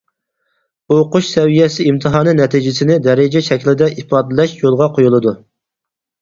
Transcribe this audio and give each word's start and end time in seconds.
ئوقۇش 0.93 1.27
سەۋىيەسى 1.35 1.85
ئىمتىھانى 1.89 2.33
نەتىجىسىنى 2.39 2.95
دەرىجە 3.09 3.43
شەكلىدە 3.49 3.91
ئىپادىلەش 3.99 4.57
يولغا 4.63 4.91
قويۇلىدۇ. 4.97 5.37